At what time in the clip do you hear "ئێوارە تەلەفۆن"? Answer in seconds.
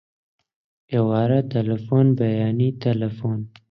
0.91-2.07